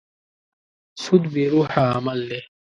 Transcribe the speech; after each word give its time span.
سود 1.01 1.23
بې 1.33 1.45
روحه 1.53 1.83
عمل 1.95 2.19
دی. 2.29 2.41